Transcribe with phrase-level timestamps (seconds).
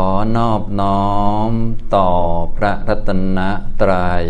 [0.00, 0.02] อ
[0.36, 1.10] นอบน้อ
[1.48, 1.50] ม
[1.94, 2.08] ต่อ
[2.56, 3.38] พระรัตน
[3.80, 4.26] ตรัย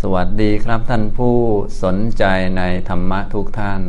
[0.00, 1.36] สวัสดีครับท่านผู้
[1.82, 2.24] สนใจ
[2.56, 3.82] ในธรรมะทุกท่าน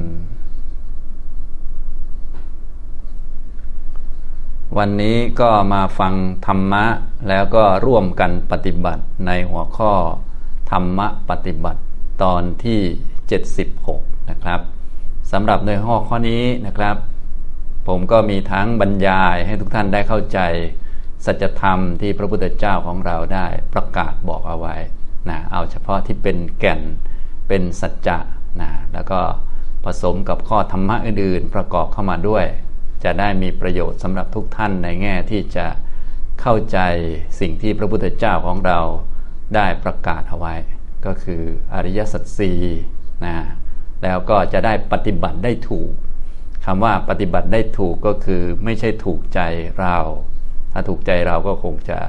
[4.78, 6.14] วันนี้ก็มาฟัง
[6.48, 6.86] ธรรมะ
[7.30, 9.94] แล้วก็ร่วมกันปฏิบัติในหัวข้อ
[10.72, 11.82] ธรรมะปฏิบัติ
[12.24, 12.82] ตอนที่
[13.56, 14.62] 76 นะครับ
[15.32, 16.96] สำหรับในหัวข้อนี้นะครับ
[17.88, 20.40] ผมก็มีทั้งบรรยายให้ทุกท่านได้เข้าใจ
[21.26, 24.76] สัจธรรมที่พระพุทธเจ้าของเราได้ประกาศบอกเอาไว้
[25.30, 26.82] นะเอาเฉพาะที่เป็นแก่น
[27.48, 28.20] เป็นสัจจะ
[28.62, 29.20] นะแล้วก็
[29.86, 32.46] ผสมกับข้อธรรมะอื่นๆ ประกอบเข้ามาด้วย
[33.04, 35.68] จะได้มีประโยชน์สำหรับทุกท่านในแง่ที่จะ
[36.42, 36.80] เข้าใจ
[37.40, 38.80] สิ่งที่พระพุทธเจ้าของเรา
[39.56, 40.56] ได้ประกาศเอาไว้
[41.06, 41.42] ก็คือ
[41.74, 42.60] อริยสัจสี่
[43.26, 43.36] นะ
[44.04, 45.92] แล้วก็จะได้ปฏิบัติได้ถูก
[46.66, 49.40] คำว่าปฏิบัติได้ถูกก็คือไม่ใช่ถูกใจ
[49.80, 49.98] เรา
[50.72, 52.00] ถ้าถูกใจเราก็คงจะ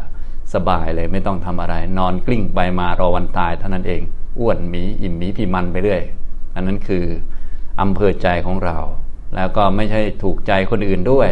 [0.55, 4.03] สบายเลยไม่ต้องทำอะไร นอนกลิ้งไปมารอวันตายเท่านั้นเอง
[4.39, 6.03] อ้วนหมีอิ่มหมีพิมันไปเรื่อย
[6.55, 7.05] อันนั้นคือ
[7.81, 8.79] อำเภอใจของเรา
[9.35, 11.29] แล้วก็ไม่ใช่ถูกใจคนอื่นด้วย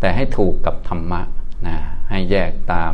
[0.00, 1.22] แต่ให้ถูกกับธรรมะ
[1.66, 1.78] นะ
[2.10, 2.92] ให้แยกตาม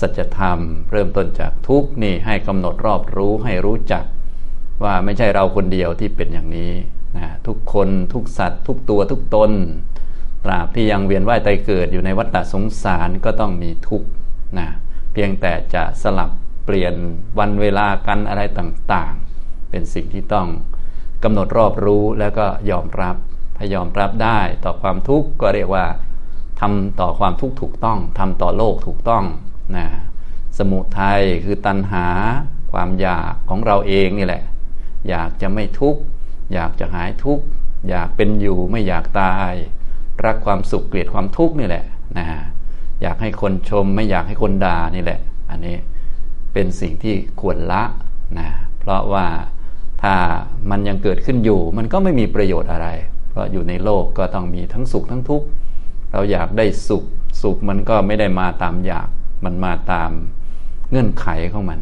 [0.00, 0.58] สัจธรรม
[0.90, 4.04] เริ่มต้นจากทุกนี่ให้กำหนดรอบรู้ให้รู้จัก
[4.84, 6.72] ว่าไม่ใช่เราคนเดียวที่เป็นอย่างนี้
[7.18, 9.52] นะทุกคนทุกสัตว์ ทุกตัวทุกตน
[10.44, 14.08] ตราบที่ยังเวียนว่ายตายเกิดอยู่ในวัฏสงสารก็ต้องมีทุกข์
[14.58, 14.68] นะ
[15.12, 16.30] เพียงแต่จะสลับ
[16.64, 16.94] เปลี่ยน
[17.38, 20.48] วันเวลากันอะไรต่างๆ เป็นสิ่งที่ต้อง
[21.22, 23.16] กำหนดรอบรู้แล้วก็ยอมรับ
[23.56, 25.86] ถ้ายอมรับได้ต่อความทุกข์ก็เรียกว่า
[26.60, 29.24] ทำต่อความทุกข์ถูกต้องทำต่อโลกถูกต้อง
[29.76, 29.86] นะ
[30.58, 32.06] สมุทัยคือตัณหา
[32.72, 34.42] ความอยากของเราเองนี่แหละ
[35.08, 36.00] อยากจะไม่ทุกข์
[36.54, 37.44] อยากจะหายทุกข์
[37.88, 39.52] อยากเป็นอยู่ไม่อยากตาย
[40.24, 41.84] รักความสุขเกลียดความทุกข์นี่แหละ
[42.18, 42.26] นะ
[43.02, 45.20] อยากให้คนชมไม่อยากให้คนด่านี่แหละ
[45.50, 45.76] อันนี้
[46.52, 47.82] เป็นสิ่งที่ควรละ
[48.38, 48.48] นะ
[48.80, 49.26] เพราะว่า
[50.02, 50.14] ถ้า
[50.70, 52.88] มันยังเกิดขึ้นอยู่ มันก็ไม่มีประโยชน์อะไร
[53.30, 55.46] เพราะอยู่ในโลกก็ต้องมีทั้งสุขทั้งทุกข์
[56.12, 57.04] เราอยากได้สุข
[57.42, 59.08] สุขมันก็ไม่ได้มาตามอยาก
[59.44, 60.10] มันมาตาม
[60.90, 61.80] เงื่อนไขของมัน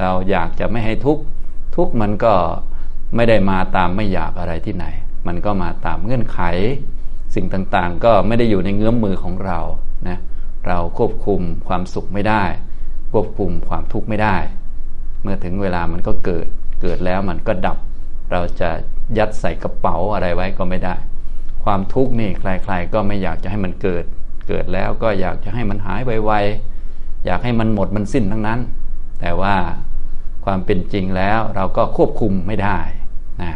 [0.00, 1.22] เราอยากจะไม่ให้ทุกข์
[1.76, 2.34] ทุกมันก็
[3.16, 4.86] ไม่ได้มาตามไม่อยากอะไรที่ไหน
[5.26, 6.40] มันก็มาตามเงื่อนไข
[7.34, 9.58] สิ่งต่างๆ ก็ไม่ได้อยู่ในเงื้อมมือของเรา
[10.08, 10.18] นะ
[10.66, 12.44] เราควบคุมความสุขไม่ได้
[13.12, 14.36] ควบคุมความทุกข์ไม่ได้
[15.22, 16.46] เมื่อถึงเวลามันก็เกิด
[16.82, 17.78] เกิดแล้วมันก็ดับ
[18.32, 18.70] เราจะ
[19.18, 20.94] ยัดใส่กระเป๋าอะไรไว้ก็ไม่ได้
[21.64, 24.04] ความทุกข์นี่ใครๆก็ไม่อยากจะให้มันเกิด
[24.48, 28.60] เกิดแล้วก็อยากจะให้มันหายไวๆอยากให้มันหมดมันสิ้นทั้งนั้น
[29.20, 29.54] แต่ว่า
[30.44, 32.78] ความเป็นจริงแล้วเราก็ควบคุมไม่ได้
[33.42, 33.52] นะ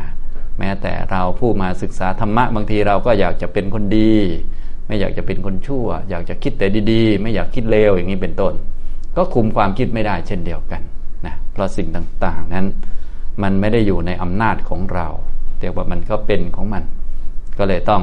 [0.59, 4.13] แม้แต่เราผู้มาศึกษาธรรมะบางทีเราก็อยากจะเป็นคนดี
[4.87, 8.55] ไม่อยากจะเป็นคนชั่ว อยากจะคิดแต่ดีๆ ไม่อยากคิดเลวอย่างนี้เป็นต้น
[9.17, 10.83] ก็คุมความคิดไม่ได้เช่นเดียวกัน
[11.27, 12.67] นะเพราะสิ่งต่างๆนั้น
[13.43, 15.07] มันไม่ได้อยู่ในอำนาจของเรา
[15.61, 16.83] เรียกว่ามันก็เป็นของมัน
[17.59, 18.03] ก็เลยต้อง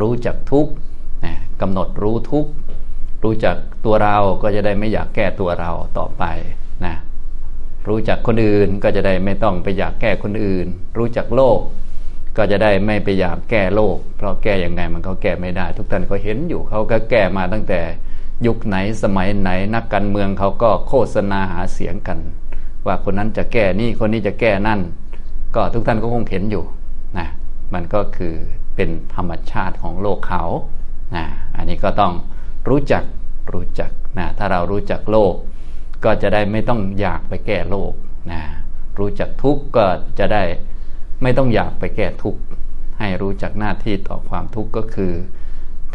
[0.00, 0.66] รู้จักทุก
[1.24, 2.46] นะกำหนดรู้ทุก
[3.24, 6.24] รู้จักตัวเราก็จะได้ไม่อยากแก้ตัวเราต่อไป
[7.90, 10.66] รู้จักคนอื่นก็จะได้ไม่ต้องไปอยากแก้คนอื่น
[10.98, 11.58] รู้จักโลก
[12.36, 17.80] ก็จะได้ไม่ไปอยากแก้โลก เพราะแก้ยังไงมันก็แก้ไม่ได้ ทุกท่านก็เห็นอยู่เขาก็แก้มาตั้งแต่
[18.46, 22.18] ยุคไหนสมัยไหนนักการเมืองเขาก็โฆษณาหาเสียงกัน
[22.86, 24.80] ว่าคนนั้นจะแก้นี่คนนี้จะแก้นั่น
[25.54, 26.64] ก็ทุกท่านก็คงเห็นอยู่
[27.18, 27.28] นะ
[27.74, 28.34] มันก็คือ
[28.74, 30.42] เป็นธรรมชาติของโลกเขา
[31.16, 31.24] นะ
[31.56, 32.12] อันนี้ก็ต้อง
[32.68, 33.02] รู้จัก
[33.52, 35.34] รู้จักนะถ้าเรารู้จักโลก
[36.04, 37.92] ก็จะได้ไม่ต้องอยากไปแก้โลก
[38.30, 38.40] นะ
[38.98, 39.84] รู้จักทุกข์ก็
[40.18, 40.42] จะได้
[41.22, 42.40] ไม่ต้องอยากไปแก้ทุกข์
[43.00, 45.14] ให้รู้จักหน้าที่ต่อความทุกข์ก็คือ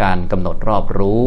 [0.04, 1.22] การกำหนดรอบรู้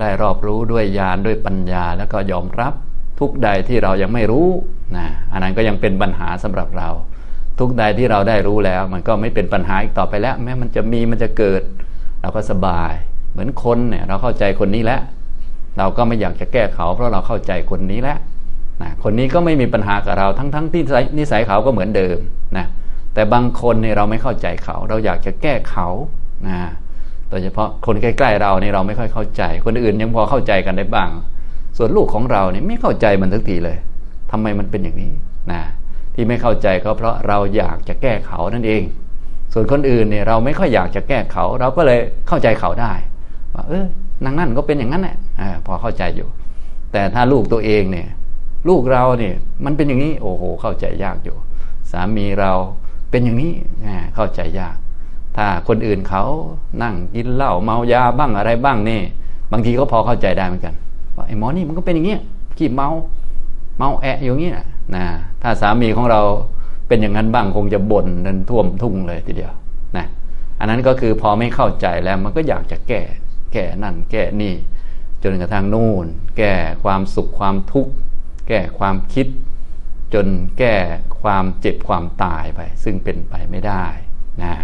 [0.00, 2.74] ได้รอบรู้ด้วยญาณด้วยปัญญาแล้วก็ยอมรับ
[3.18, 4.48] ทุกใดที่เรายังไม่รู้
[4.96, 6.88] นะอันนั้นก็ยังเป็นปัญหาสำหรับเรา
[7.58, 11.62] ทุกใดที่เราได้รู้แล้ว มันก็ไม่เป็นปัญหาอีกต่อไปแล้ว แม้มันจะมีมันจะเกิด
[12.22, 12.92] เราก็สบาย
[13.32, 15.00] เหมือนคนเนี่ยเราเข้าใจคนนี้แล้ว
[15.78, 18.18] เราก็ไม่อยากจะแก้เขา เพราะเราเข้าใจคนนี้แล้ว
[18.82, 20.82] นะคนนี้ก็ไม่มีปัญหากับเราทั้งๆทที่
[21.18, 22.18] นิสัยเขาก็เหมือนเดิม
[22.56, 22.66] นะ
[23.14, 25.88] แต่บางคนเนี่ยเราไม่เข้าใจเขา เราอยากจะแก้เขา
[26.48, 26.58] นะ
[27.30, 31.10] โดยเฉพาะคนใกล้ๆเราเนี่ยเราไม่ค่อยเข้าใจ คนอื่นยังพอเข้าใจกันได้บ้าง
[31.76, 33.78] ส่วนลูกของเราเนี่ยไม่เข้าใจมันทักทีเลย
[34.30, 35.12] ทำไมมันเป็นอย่างนี้
[35.52, 35.62] นะ
[36.14, 38.82] ที่ไม่เข้าใจก็เพราะเราอยากจะแก้เขานั่นเอง
[39.52, 41.98] ส่วนคนอื่นเนี่ยเราไม่ค่อยอยากจะแก้เขา เราก็เลย
[42.28, 42.92] เข้าใจเขาได้
[43.54, 43.86] ว่าเออ
[44.24, 45.16] นางนั่นก็เป็นอย่างนั้นแหละ
[45.66, 46.28] พอเข้าใจอยู่
[46.92, 48.08] แต่ถ้าลูกตัวเองเนี่ย
[48.68, 49.34] ลูกเราเนี่ย
[49.64, 51.36] มันเป็นอย่างนี้โอ้โห เข้าใจยากอยู่
[51.90, 52.52] สามีเรา
[53.10, 53.52] เป็นอย่างนี้
[54.14, 54.76] เข้าใจยาก
[55.36, 56.24] ถ้าคนอื่นเขา
[56.82, 59.00] นั่งกินเหล้าเมายาบ้างอะไรบ้างนี่
[59.52, 60.74] บางทีก็พอเข้าใจได้เหมือนกัน
[61.16, 62.20] ว่าไอ้หมอนี่มันก็เป็นอย่างเงี้ย
[62.58, 62.88] ขี้เมา
[63.78, 65.04] เมาแอะอย่างนี้นะนะ
[65.42, 66.20] ถ้าสามีของเรา
[66.88, 69.52] เป็นอย่างนั้นบ้างคงจะบ่นนันท่วมทุ่งเลยทีเดียว
[69.96, 70.06] นะ
[70.58, 73.00] อันนั้นก็คือพอไม่เข้าใจแล้วมันก็อยากจะแก้
[73.52, 74.54] แก้นั่นแก้นี่
[75.22, 76.06] จนกระทั่งนู่น
[76.38, 76.54] แก้
[76.84, 77.92] ความสุขความทุกข์
[78.48, 79.26] แก้ความคิด
[80.14, 80.26] จน
[80.58, 80.76] แก้
[81.22, 83.86] ความเจ็บความตายไป ซึ่งเป็นไปไม่ได้
[84.42, 84.54] นะ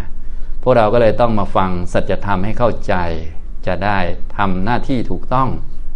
[0.63, 2.95] พวกเราก็เลยต้องมาฟังสัจธรรมให้เข้าใจ
[3.67, 3.99] จะได้
[4.37, 5.49] ทำหน้าที่ถูกต้อง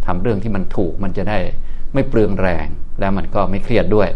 [0.05, 1.39] ทำเรื่องที่มันถูกมันจะได้
[1.93, 2.67] ไม่เปลืองแรง
[2.99, 4.09] แล้วมันก็ไม่เครียดด้วย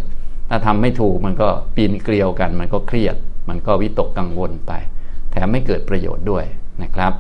[0.50, 3.16] ถ้าทำไม่ถูกมันก็ปีนเกลียวกัน มันก็เครียด
[3.50, 4.72] มันก็วิตกกังวลไป
[5.32, 6.46] แถมไม่เกิดประโยชน์ด้วย
[6.84, 7.14] นะครับ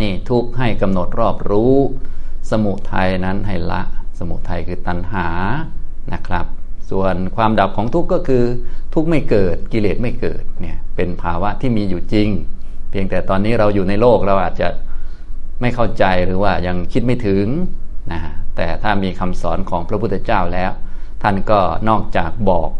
[0.00, 1.74] นี่ทุกให้กำหนดรอบรู้
[2.50, 3.82] สมุทัยนั้นให้ละ
[4.18, 5.28] สมุทัยคือตัณหา
[6.12, 6.46] นะครับ
[6.90, 8.44] ส่วนความดับของทุกข์ก็คือ
[8.94, 12.28] ทุกข์ไม่เกิดกิเลสไม่เกิดเนี่ยเป็นภาวะที่มีอยู่จริง
[12.90, 14.68] เพียงแต่ตอนนี้เราอยู่ในโลกเราอาจจะ
[15.60, 17.46] ไม่เข้าใจหรือว่ายังคิดไม่ถึง
[18.12, 18.20] นะ
[18.56, 20.70] แต่ถ้ามีคำสอนของพระพุทธเจ้าแล้ว
[21.22, 22.70] ท่านก็นอกจากบอก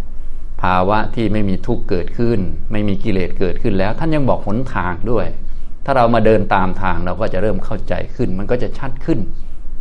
[0.63, 2.39] ภาวะที่ไม่มีทุกข์เกิดขึ้น
[2.73, 5.27] ไม่มีกิเลสเกิดขึ้นแล้ว ท่านยังบอกหนทางด้วย
[5.89, 9.19] ถ้าเรามาเดินตามทางเราก็จะเริ่มเข้าใจขึ้น มันก็จะชัดขึ้น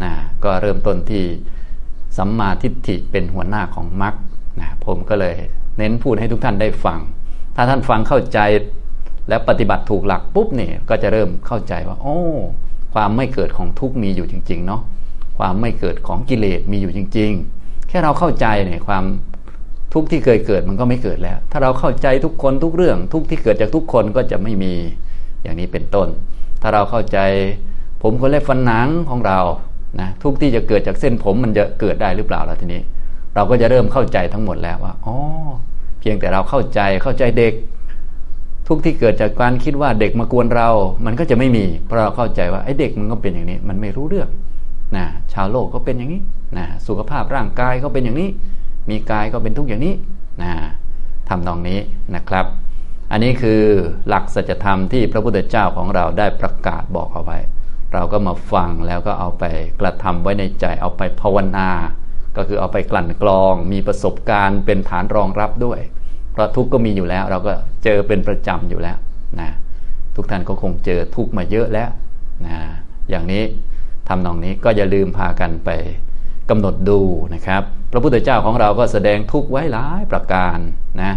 [0.04, 0.14] นะ
[0.44, 1.24] ก็เริ่มต้นที่
[2.18, 4.16] สัมมาทิฏฐิเป็นหัวหน้าของมรรค
[4.60, 5.36] นะผมก็เลย
[5.78, 7.00] เน้นพูดให้ทุกท่านได้ฟัง
[7.56, 8.40] ถ้าท่านฟังเข้าใจ
[9.30, 12.18] แล้วปฏิบัติถูกหลักปุ๊บเนี่ยก็จะเริ่มเข้าใจว่า โอ้
[12.94, 14.82] ความไม่เกิดของทุกมีอยู่จริงๆเนาะ
[15.38, 17.32] ความไม่เกิดของกิเลสมีอยู่จริง
[17.62, 19.04] ๆ แค่เราเข้าใจเนี่ยความ
[19.94, 24.74] ทุกที่เคยเกิดมันก็ไม่เกิดแล้ว ถ้าเราเข้าใจทุกคนทุกเรื่อง ทุกที่เกิดจากทุกคนก็จะไม่มี
[25.46, 26.08] อย่างนี้เป็นต้น
[26.62, 27.18] ถ้าเราเข้าใจ
[28.02, 29.40] ผมคนเล็บฟันหนังของเรา
[30.00, 32.82] นะทุกที่จะเกิดจากเส้นผมมันจะเกิดได้หรือเปล่าล่ะทีนี้
[33.36, 35.16] เราก็จะเริ่มเข้าใจทั้งหมดแล้วว่าอ๋อ
[36.00, 37.54] เพียงแต่เราเข้าใจเข้าใจเด็ก
[38.68, 40.70] ทุกที่เกิดจากการคิดว่าเด็กมากวนเรา
[41.06, 44.30] มันก็จะไม่มี เพราะเราเข้าใจว่าไอ้เด็กมันก็เป็นอย่างนี้ มันไม่รู้เรื่อง
[44.96, 46.22] นะชาวโลกก็เป็นอย่างนี้
[46.58, 48.30] นะสุขภาพร่างกายก็เป็นอย่างนี้
[48.90, 49.94] มีกายก็เป็นทุกอย่างนี้
[50.42, 50.52] นะ
[51.30, 51.80] ทำตรงนี้
[52.16, 52.46] นะครับ
[53.16, 53.62] อันนี้คือ
[54.08, 57.38] หลักสัจธรรมที่พระพุทธเจ้าของเราได้ประกาศบอกเอาไว้
[57.94, 59.44] เราก็มาฟังแล้วก็เอาไป
[59.80, 61.70] กระทำไว้ในใจเอาไปภาวนา
[62.38, 65.80] ก็คือเอาไปกลั่นกรอง มีประสบการณ์เป็นฐานรองรับด้วย
[66.32, 67.54] เพราะทุกข์ก็มีอยู่แล้ว เราก็
[67.84, 68.98] เจอเป็นประจำอยู่แล้ว
[69.40, 69.50] นะ
[70.16, 71.90] ทุกท่านก็คงเจอทุกข์มาเยอะแล้ว
[72.46, 72.56] นะ
[73.10, 73.44] อย่างนี้
[74.08, 75.70] ทำนองนี้ก็อย่าลืมพากันไป
[76.50, 77.00] กำหนดดู
[77.34, 80.58] นะครับ พระพุทธเจ้าของเราก็แสดงทุกไว้หลายประการ
[81.04, 81.14] นะ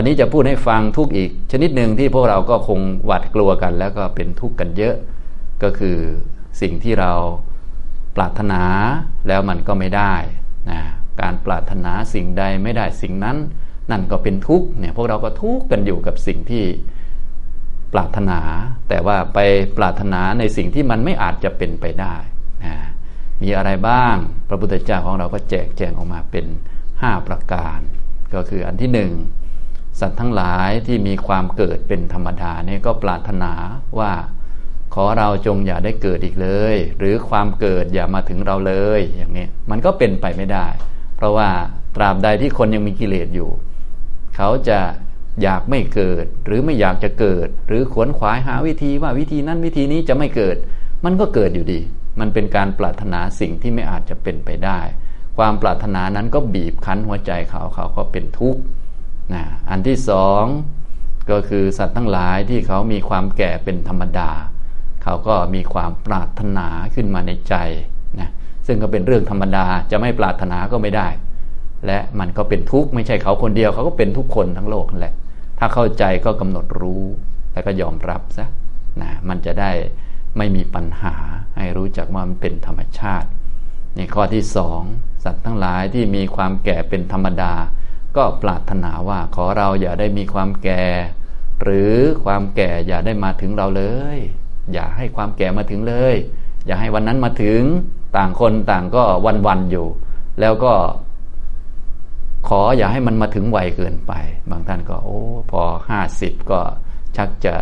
[0.00, 4.96] ันนี้จะพูดให้ฟังทุกอีก ชนิดหนึ่งที่พวกเราก็คงหวาดกลัวกัน แล้วก็เป็นทุกข์กันเยอะ
[5.62, 5.96] ก็คือ
[6.60, 7.12] สิ่งที่เรา
[8.16, 8.62] ปรารถนา
[9.28, 10.14] แล้วมันก็ไม่ได้
[10.70, 10.80] นะ
[11.20, 13.36] การปรารถนาสิ่งใดไม่ได้สิ่งนั้น
[13.90, 16.64] นั่นก็เป็นทุกข์เนี่ยพวกเราก็ทุกข์กันอยู่กับสิ่งที่
[17.92, 18.40] ปรารถนา
[18.88, 19.38] แต่ว่าไป
[19.78, 22.14] ปรารถนาในสิ่งที่มันไม่อาจจะเป็นไปได้
[22.64, 22.74] นะ
[23.42, 24.16] มีอะไรบ้าง
[24.48, 26.46] พระพุทธเจ้าของเราก็แจกแจงออกมาเป็น
[26.86, 27.78] 5 ประการ
[28.34, 29.12] ก็คืออันที่หนึ่ง
[30.00, 33.52] สัตว์ทั้งหลายที่มีความเกิดเป็นธรรมดาเนี่ยก็ปรารถนา
[33.98, 34.12] ว่า
[34.94, 40.66] ขอเราจงอย่าได้เกิดอีกเลย หรือความเกิดอย่ามาถึงเราเลยอย่างนี้มันก็เป็นไปไม่ได้
[41.16, 41.48] เพราะว่า
[41.96, 43.50] ตราบใดที่คนยังมีกิเลสอยู่
[44.36, 44.80] เขาจะ
[45.42, 50.56] อยากไม่เกิด หรือไม่อยากจะเกิด หรือขวนขวายหาวิธีว่าวิธีนั้นวิธีนี้จะไม่เกิด
[51.04, 51.80] มันก็เกิดอยู่ดี
[52.20, 54.80] มันเป็นการปรารถนาสิ่งที่ไม่อาจจะเป็นไปได้
[55.36, 58.60] ความปรารถนานั้นก็บีบคั้นหัวใจเขาเขาก็เป็นทุกข์
[59.34, 60.44] นะอันที่สอง
[61.30, 64.30] ก็คือสัตว์ทั้งหลายที่เขามีความแก่เป็นธรรมดา
[65.02, 67.54] เขาก็มีความปรารถนาขึ้นมาในใจ
[68.20, 68.30] นะ
[68.66, 71.08] ซึ่งก็เป็นเรื่องธรรมดาจะไม่ปรารถนาก็ไม่ได้
[71.86, 75.14] และมันก็เป็นทุกข์ไม่ใช่เขาคนเดียวเขาก็เป็นทุกคนทั้งโลกนั่นแหละ
[75.58, 77.02] ถ้าเข้าใจก็กำหนดรู้
[77.52, 78.46] แล้วก็ยอมรับซะ
[79.02, 79.70] นะมันจะได้
[80.36, 81.14] ไม่มีปัญหา
[81.56, 83.28] ให้รู้จักว่ามันเป็นธรรมชาติ
[83.96, 84.80] นี่ข้อที่สอง
[85.24, 87.52] สัตว์ทั้งหลายที่มีความแก่เป็นธรรมดา
[88.16, 90.84] ก็ปรารถนาว่าขอเราอย่าได้มีความแก่
[91.62, 93.84] หรือความแก่อย่าได้มาถึงเราเล
[94.16, 94.18] ย
[94.72, 96.14] อย่าให้ความแก่มาถึงเลย
[96.66, 97.62] อย่าให้วันนั้นมาถึง
[98.16, 99.04] ต่างคนต่างก็
[99.46, 99.86] วันๆอยู่
[100.40, 100.72] แล้วก็
[102.48, 104.12] ขออย่าให้มันมาถึงไวเกินไป
[104.50, 106.60] บางท่านก็ โอ้พอห้าสิบก็
[107.16, 107.54] ชักจะ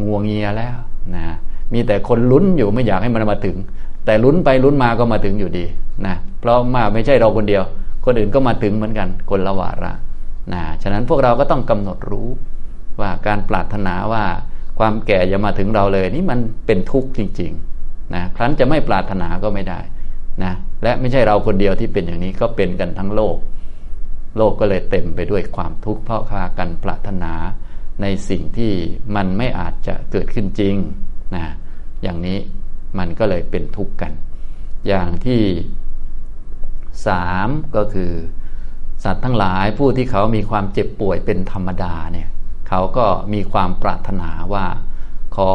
[0.00, 0.76] งัวงเงียแล้ว
[1.14, 1.26] นะ
[1.72, 3.56] มีแต่คนลุ้นอยู่ไม่อยากให้มันมาถึง
[4.04, 5.64] แต่ลุ้นไปลุ้นมาก็มาถึงอยู่ดี
[6.06, 7.62] นะเพราะมาไม่ใช่เราคนเดียว
[8.04, 9.92] คนอื่นก็มาถึงเหมือนกันคนละวาระ
[10.52, 12.28] นะฉะนั้นพวกเราก็ต้องกำหนดรู้
[13.00, 14.24] ว่าการปรารถนาว่า
[14.78, 19.80] ความแก่จะมาถึงเราเลยนี่มันเป็นทุกข์จริงๆนะครั้นจะไม่ปรารถนาก็ไม่ได้
[20.42, 20.52] นะ
[20.82, 23.36] และไม่ใช่เราคนเดียวที่เป็นอย่างนี้ก็เป็นกันทั้งโลก
[24.36, 27.32] โลกก็เลยเต็มไปด้วยความทุกข์เพราะพากันปรารถนา
[28.02, 28.72] ในสิ่งที่
[29.16, 30.74] มันไม่อาจจะเกิดขึ้นจริง
[31.36, 31.44] นะ
[32.02, 32.38] อย่างนี้
[32.98, 34.12] มันก็เลยเป็นทุกข์กัน
[34.88, 35.40] อย่างที่
[37.06, 38.12] สามก็คือ
[39.04, 42.28] สัตว์ทั้งหลายผู้ที่เขามีความเจ็บป่วยเป็นธรรมดาเนี่ย
[42.68, 44.66] เขาก็มีความปรารถนาว่า
[45.36, 45.52] ขอ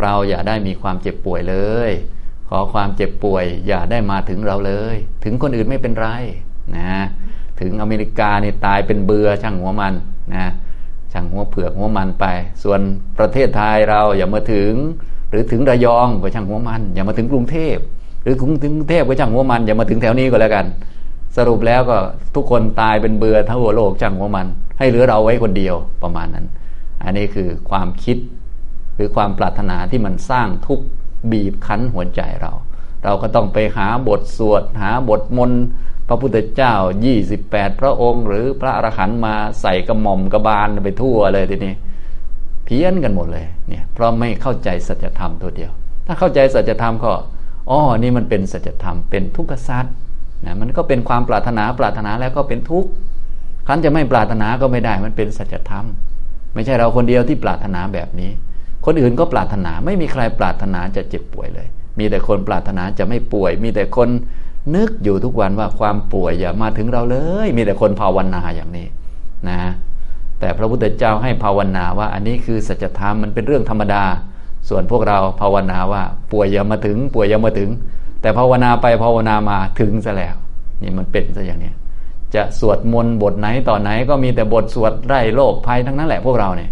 [0.00, 1.56] เราอย่าได้มีความเจ็บป่วยเล
[1.88, 1.90] ย
[2.48, 6.08] ขอความเจ็บป่วยอย่าได้มาถึงเราเลย ถึงคนอื่นไม่เป็นไร
[6.76, 6.94] นะ
[7.60, 9.94] ถึงอเมริกานี่ตายเป็นเบือช่างหัวมัน
[10.34, 10.46] นะ
[11.12, 12.26] ช่างหัวเผือกหัวมันไป
[12.62, 12.80] ส่วน
[13.18, 14.72] ประเทศไทยเราอย่ามาถึง
[15.30, 17.76] หรือถึงระยองก็ช่างหัวมัน อย่ามาถึงกรุงเทพ
[18.22, 20.66] หรือถึงกรุงเทพก็ช่างหัวมันอย่ามาถึงแถวนี้ก็แล้วกัน
[21.36, 21.98] สรุปแล้วก็
[22.34, 24.46] ทุกคนตายเป็นเบือทั้งหัวโลกช่างหัวมัน
[24.78, 26.46] ให้เหลือเราไว้คนเดียวประมาณนั้น
[27.04, 28.16] อันนี้คือความคิด
[28.94, 30.80] หรือความปรารถนาที่มันสร้างทุก
[31.30, 32.52] บีบคั้นหัวใจเรา
[33.04, 35.64] เราก็ต้องไปหาบทสวด หาบทมนต์
[36.08, 36.74] พระพุทธเจ้า
[37.28, 41.74] 28 พระองค์ หรือพระอรหันต์มาใส่กระหม่อมกระบาลไปทั่วเลยทีนี้
[42.64, 45.70] เพี้ยนกันหมดเลยเนี่ยเพราะไม่เข้าใจสัจธรรมตัวเดียว
[46.06, 47.12] ถ้าเข้าใจสัจธรรมก็
[47.70, 49.86] อ๋อนี่มันเป็นสัจธรรมเป็นทุกขสัจ
[50.44, 52.90] นะมันก็เป็นความปรารถนาปรารถนาแล้วก็เป็นทุกข์
[53.66, 55.84] คันจะไม่ปรารถนาก็ไม่ได้มันเป็นสัจธรรม
[56.54, 58.30] ไม่ใช่เราคนเดียวที่ปรารถนาแบบนี้
[58.84, 64.08] คนอื่นก็ปรารถนาไม่มีใครปรารถนาจะเจ็บป่วยเลย มีแต่คนปรารถนาจะไม่ป่วย มีแต่คน
[64.74, 67.16] นึกอยู่ทุกวันว่าความป่วยอย่ามาถึงเราเล
[67.46, 68.86] ย มีแต่คนภาวนาอย่างนี้
[69.48, 69.60] นะ
[70.40, 74.04] แต่พระพุทธเจ้าให้ภาวนาว่าอันนี้คือสัจธรรมมันเป็นเรื่องธรรมดา
[74.68, 76.02] ส่วนพวกเราภาวนาว่า
[76.32, 77.70] ป่วยอย่ามาถึง ป่วยอย่ามาถึง
[78.20, 80.34] แต่ภาวนาไปภาวนามาถึงซะแล้ว
[80.82, 81.72] นี่มันเป็นซะอย่างนี้
[82.34, 86.70] จะสวดมนต์บทไหนต่อไหนก็มีแต่บทสวดไล่โรคภัยทั้งนั้นแหละพวกเราเนี่ย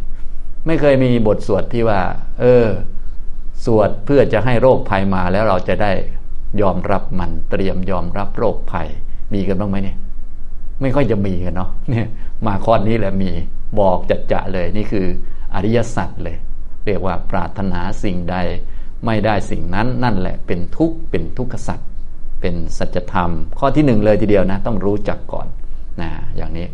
[0.67, 2.01] ไม่เคยมีบทสวดที่ว่า
[2.41, 2.67] เออ
[3.65, 5.93] สวดเพื่อจะให้โรคภัยมาแล้วเราจะได้
[6.61, 8.89] ยอมรับมันเตรียมยอมรับโรคภัย
[9.33, 9.97] มีกันบ้างไหมเนี่ย
[10.81, 12.09] ไม่ค่อยจะมีกันเนาะเนี่ย
[12.47, 13.31] มาข้อนี้แหละมี
[13.81, 15.07] บอกจัดจะเลยนี่คือ
[15.55, 16.37] อริยสัจเลย
[16.87, 18.37] เรียกว่าปรารถนาสิ่งใด
[19.07, 21.79] ไม่ได้สิ่งนั้นนั่นแหละเป็นทุกข์เป็นทุกขสัจ
[22.41, 25.47] เป็นสัจธรรม ข้อที่หนึ่งเลยทีเดียวนะ ต้องรู้จักก่อน
[26.01, 26.67] นะอย่างนี้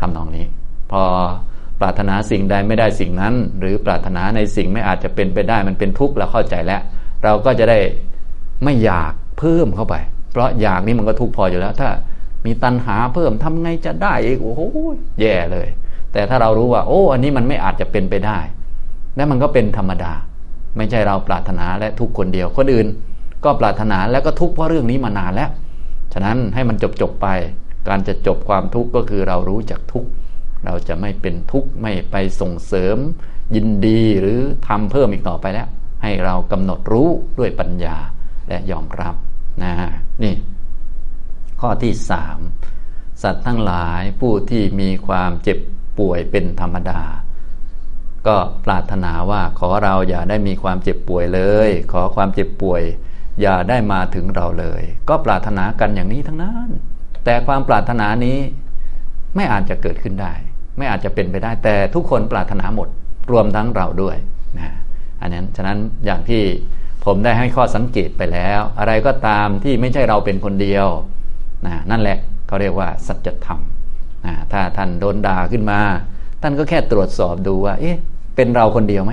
[0.00, 0.46] ทำนองนี้
[0.92, 1.02] พอ
[1.80, 6.82] ปรารถนาสิ่งใดไม่ได้สิ่งนั้น หรือปรารถนาในสิ่งไม่อาจจะเป็นไปได้มันเป็นทุกข์เราเข้าใจแล้ว
[7.24, 7.78] เราก็จะได้
[8.64, 9.94] ไม่อยากเพิ่มเข้าไป
[10.32, 11.88] เพราะอยากนี่มันก็ทุกข์พออยู่แล้ว ถ้า
[12.46, 14.60] มีตัณหาเพิ่มทำไงจะได้อีกโอ้โห
[15.20, 15.68] แย่เลย
[16.12, 18.38] แต่ถ้าเรารู้ว่า โอ้ อันนี้มันไม่อาจจะเป็นไปได้
[19.16, 20.12] และมันก็เป็นธรรมดา
[20.76, 22.86] ไม่ใช่เราปรารถนาและทุกคนเดียวคนอื่น
[23.44, 25.50] ก็ปรารถนาแล้วก็ทุกข์เพราะเรื่องนี้มานานแล้ว
[26.12, 27.26] ฉะนั้นให้มันจบจบไป
[27.88, 30.08] การจะจบความทุกข์ก็คือเรารู้จักทุกข์
[30.64, 32.96] เราจะไม่เป็นทุกข์ไม่ไปส่งเสริม
[33.54, 35.68] ยินดีหรือทำเพิ่มอีกต่อไปแล้ว
[36.02, 37.96] ให้เรากำหนดรู้ด้วยปัญญา
[38.48, 39.14] และยอมรับ
[39.62, 39.72] นะ
[40.22, 40.34] นี่
[41.60, 42.38] ข้อที่สาม
[43.22, 45.58] สัตว์ทั้งหลายผู้ที่มีความเจ็บ
[45.98, 47.00] ป่วยเป็นธรรมดา
[48.26, 52.82] ก็ปรารถนาว่าขอเราอย่าได้มีความเจ็บป่วยเลย ขอความเจ็บป่วย
[53.40, 56.68] อย่าได้มาถึงเราเลย ก็ปรารถนากันอย่างนี้ทั้งนั้น
[57.24, 58.38] แต่ความปรารถนานี้
[59.36, 60.32] ไม่อาจจะเกิดขึ้นได้
[60.78, 62.88] ไม่อาจจะเป็นไปได้ แต่ทุกคนปรารถนาหมด
[63.30, 64.16] รวมทั้งเราด้วย
[64.58, 64.74] นะ
[65.20, 66.42] อันนั้นฉะนั้นอย่างที่
[67.04, 70.86] ผมได้ให้ข้อสังเกตไปแล้ว อะไรก็ตามที่ไม่ใช่เราเป็นคนเดียว
[71.66, 73.60] นะนั่นแหละเขาเรียกว่าสัจธรรม
[74.26, 75.80] นะถ้าท่านโดนด่าขึ้นมา
[76.42, 77.96] ท่านก็แค่ตรวจสอบดูว่า เอ๊ะ
[78.34, 79.12] เป็นเราคนเดียวไหม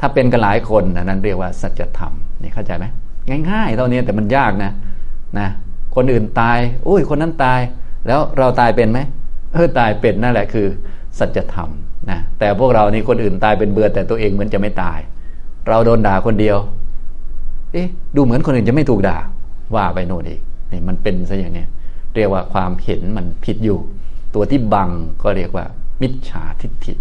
[0.00, 2.12] ถ้าเป็นกันหลายคนนั่นเรียกว่าสัจธรรม
[2.42, 2.86] นี่เข้าใจไหม
[3.50, 4.72] ง่ายๆเท่านี้แต่มันยากนะ
[5.38, 5.48] นะ
[5.94, 7.60] คนอื่นตายอุ้ยคนนั้นตาย
[8.06, 9.00] แล้วเราตายเป็นไหม
[9.52, 10.66] เออตายเป็นนั่นแหละคือ
[11.18, 11.68] สัจธรรม
[12.10, 14.98] นะแต่พวกเรานี่คนอื่นตายเป็นเบื่อแต่ตัวเองเหมือนจะไม่ตาย
[15.68, 16.56] เราโดนด่าคนเดียว
[17.72, 19.18] เอ๊ะดูเหมือนคนอื่นจะไม่ถูกด่า
[19.74, 20.40] ว่าไปโน่นอีก
[20.72, 21.64] นี่มันเป็นซะอย่างนี้
[22.14, 23.78] เรียกว่าความเห็นมันผิดอยู่
[24.34, 24.90] ตัวที่บัง
[25.22, 25.64] ก็เรียกว่า
[26.00, 26.94] มิจฉาทิฏฐิ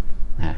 [0.44, 0.52] นะ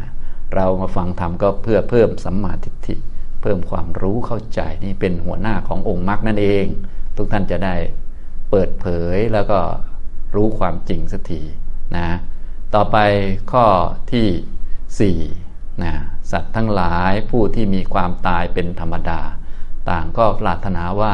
[0.55, 2.95] เรามาฟังธรรมก็เพื่อเพิ่มสัมมาทิฏฐิ
[3.41, 6.65] เพิ่มความรู้เข้าใจนี่เป็นหัวหน้าขององค์มรรคนั่นเอง
[7.17, 7.75] ทุกท่านจะได้
[8.51, 8.85] เปิดเผ
[9.15, 9.59] ยแล้วก็
[10.35, 11.41] รู้ความจริงสักที
[11.97, 12.09] นะ
[12.75, 12.97] ต่อไป
[13.51, 13.65] ข้อ
[14.11, 14.27] ที่
[14.99, 15.19] สี่
[15.83, 15.93] นะ
[16.31, 19.19] สัตว์ทั้งหลายผู้ที่มีความตายเป็นธรรมดา
[19.89, 21.13] ต่างก็ปรารถนาว่า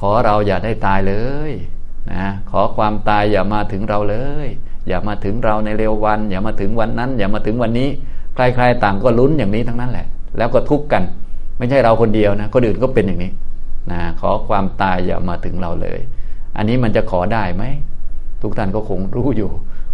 [0.00, 1.14] ขอเราอย่าได้ตายเล
[1.50, 1.52] ย
[2.12, 4.48] นะขอความตายอย่ามาถึงเราเลย
[4.88, 7.90] อย่ามาถึงเราในเร็ววัน อย่ามาถึงวันนั้น อย่ามาถึงวันนี้
[8.34, 10.06] ใครๆต่างก็ลุ้นอย่างนี้ทั้งนั้นแหละ
[10.38, 11.02] แล้วก็ทุกข์กัน
[11.58, 13.30] ไม่ใช่เราคนเดียวนะคนอื่นก็เป็นอย่างนี้
[13.92, 15.98] นะขอความตายอย่ามาถึงเราเลย
[16.56, 17.64] อันนี้มันจะขอได้ไหม
[18.42, 19.50] ทุกท่านก็คงรู้อยู่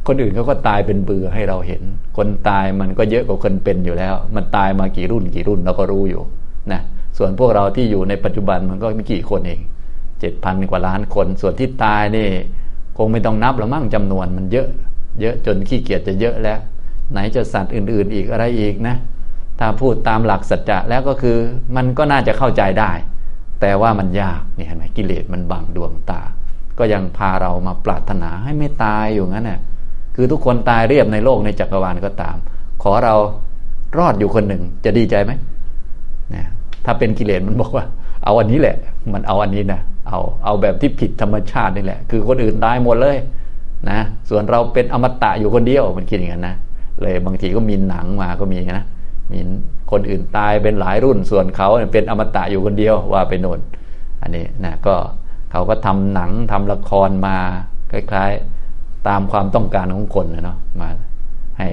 [0.06, 1.82] คนอื่นเขาก็ตายเป็นเบื่อให้เราเห็น
[2.16, 6.22] คนตายมันก็เยอะกว่าคนเป็นอยู่แล้ว มันตายมากี่รุ่นกี่รุ่นเราก็รู้อยู่
[6.72, 6.80] นะ
[7.18, 9.60] ส่วนพวกเราที่อยู่ในปัจจุบันมันก็ไม่กี่คนเอง
[10.20, 12.28] เจ็ดพันกว่าล้านคน ส่วนที่ตายนี่
[12.96, 14.68] คงไม่ต้องนับแล้วมั่งจำนวนมันเยอะ
[15.20, 16.58] เยอะจนขี้เกียจจะเยอะแล้ว
[17.12, 18.96] ไหนจะสัตว์อื่น ๆ อีกอะไรอีกนะ
[19.58, 21.36] ถ้าพูดตามหลักสัจจะแล้วก็คือ
[21.76, 22.92] มันก็น่าจะเข้าใจได้
[23.60, 26.20] แต่ว่ามันยากนี่เห็นไหมกิเลสมันบังดวงตา
[26.78, 29.60] ก็ยังพาเรามาปรารถนาให้ไม่ตายอยู่งั้นน่ะ
[30.14, 32.36] คือทุกคนตายเรียบในโลกในจักรวาลก็ตาม
[32.82, 33.14] ขอเรา
[33.98, 35.32] รอดอยู่คนหนึ่งจะดีใจไหม
[36.34, 36.44] นะ
[36.84, 37.84] ถ้าเป็นกิเลสมันบอกว่า
[38.24, 38.76] เอาอันนี้แหละ
[39.14, 43.16] มันเอาอันนี้นะเอาเอาแบบที่ผิดธรรมชาตินี่แหละ คือคนอื่นตายหมดเลย
[43.90, 43.98] นะ
[44.28, 46.56] ส่วนเราเป็นอมตะอยู่คนเดียวมันคิดอย่างนั้นนะ
[47.02, 48.84] เลยบางทีก็มีหนังมาก็มีนะ
[49.32, 49.40] มี
[49.90, 53.60] คนอื่นตายเป็นหลายรุ่นส่วนเขาเป็นอมตะอยู่คนเดียวว่าไปโน่น
[54.22, 54.96] อันนี้นะก็
[55.50, 57.36] เขาก็ทำหนังทำละครมา
[57.90, 60.88] คล้ายๆ ตามความต้องการของคนนะเนาะมา
[61.58, 61.68] ให้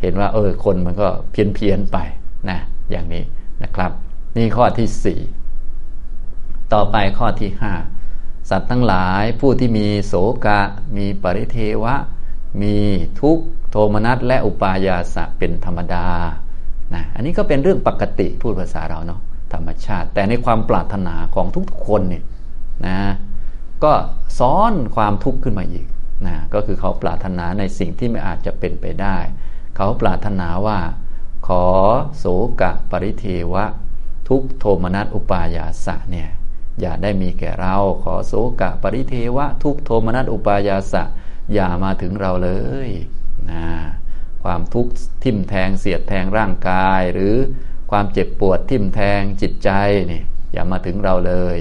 [0.00, 1.98] เห็นว่าเออคนมันก็เพี้ยนเพียนไป
[2.50, 2.58] นะ
[2.90, 3.22] อย่างนี้
[3.62, 3.90] นะครับ
[4.36, 5.20] นี่ข้อที่สี่
[6.72, 7.72] ต่อไปข้อที่ห้า
[8.50, 10.14] สัตว์ทั้งหลายผู้ที่มีโส
[10.44, 10.60] กะ
[10.96, 11.94] มีปริเทวะ
[12.60, 12.76] มี
[13.20, 13.38] ทุก
[13.70, 16.06] โทมนัสและอุปายาสะเป็นธรรมดา
[16.94, 19.20] นะอันนี้ก็เป็นเรื่องปกติพูดภาษาเราเนาะ
[19.52, 22.24] ธรรมชาติ แต่ในความปรารถนาของทุกๆคนเนี่ย
[22.86, 22.98] นะ
[23.84, 23.92] ก็
[24.38, 25.86] ซ้อนความทุกข์ขึ้นมาอีก
[26.26, 29.16] นะก็คือเขาปรารถนาในสิ่งที่ไม่อาจจะเป็นไปได้
[29.76, 30.78] เขาปรารถนาว่า
[31.46, 31.64] ขอ
[32.18, 32.24] โส
[32.60, 33.64] กะปริเทวะ
[34.28, 36.28] ทุกโทมนัสอุปายาสะเนี่ย
[36.80, 41.02] อย่าได้มีแก่เราขอโสกะปริเทวะ ทุกโทมนัสอุปายาสะ
[41.54, 42.50] อย่ามาถึงเราเล
[42.86, 42.88] ย
[43.50, 43.66] นะ
[44.44, 44.92] ความทุกข์
[45.24, 47.34] ทิ่มแทงเสียดแทงร่างกาย หรือ
[47.90, 49.70] ความเจ็บปวดทิ่มแทงจิตใจ
[50.12, 50.22] นี่
[50.52, 51.58] อย่ามาถึงเราเลย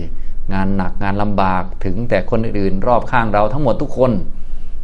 [0.53, 4.11] งานหนักงานลำบากถึงแต่คนอื่นรอบข้างเราทั้งหมดทุกคน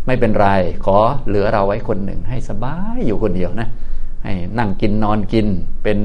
[0.05, 0.47] ไม่เป็นไร
[0.85, 3.67] ขอเหลือเราไว้คนหนึ่งให้สบายอยู่คนเดียวนะ
[4.23, 5.47] ให้นั่งกินนอนกิน
[5.83, 5.97] เป็น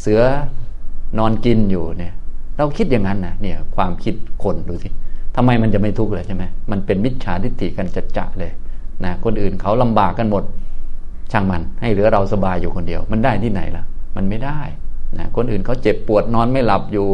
[0.00, 0.22] เสือ
[1.18, 2.14] นอนกินอยู่เนี่ย
[2.56, 4.88] เราคิดอย่างนั้นนะเนี่ยความคิดคนดูสิ
[5.40, 8.52] ทำไมมันจะไม่ทุกข์เลยใช่ไหมมันเป็นมิจฉาทิฏฐิกันจะจะเลย
[9.04, 10.44] นะคนอื่นเขาลำบากกันหมด
[11.32, 13.84] ช่างมันให้เหลือเราสบายอยู่คนเดียว มันได้ที่ไหนล่ะ
[14.16, 14.60] มันไม่ได้
[15.18, 17.06] นะคนอื่นเขาเจ็บปวดนอนไม่หลับอยู่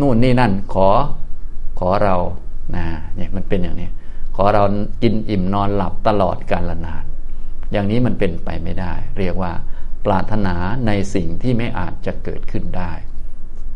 [0.00, 0.88] นู่นนี่นั่น ขอ
[1.78, 2.16] ขอเรา
[2.76, 2.84] นะ
[3.16, 3.88] เนี่ยมันเป็นอย่างนี้
[4.36, 4.62] ขอเรา
[5.02, 7.04] กินอิ่มนอนหลับตลอดกาลนาน
[7.72, 9.52] อย่างนี้มันเป็นไปไม่ได้ เรียกว่า
[10.06, 10.54] ปรารถนา
[10.86, 12.92] ในสิ่งที่ไม่อาจจะเกิดขึ้นได้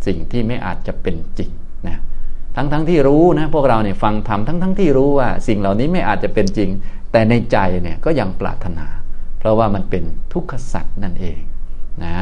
[0.07, 1.51] สิ่งที่ไม่อาจจะเป็นจริง
[1.89, 1.99] นะ
[2.57, 6.71] ทั้งทั้งที่รู้นะพวกเราเนี่ยฟังธรรมทั้งทั้งที่รู้ว่าสิ่งเหล่านี้ไม่อาจจะเป็นจริง
[7.13, 8.87] แต่ในใจเนี่ยก็ยังปรารถนา
[9.39, 11.41] เพราะว่ามันเป็นทุกขสัตว์นั่นเอง
[12.05, 12.17] นะ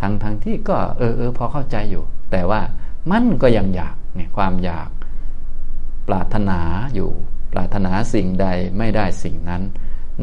[0.00, 2.60] ทั้งทั้งที่ก็เออเออพอเข้าใจอยู่ แต่ว่า
[3.10, 4.88] มันก็ยังอยากเนี่ยความอยาก
[6.08, 6.60] ปรารถนา
[6.94, 7.10] อยู่
[7.52, 8.46] ปรารถนาสิ่งใด
[8.78, 9.62] ไม่ได้สิ่งนั้น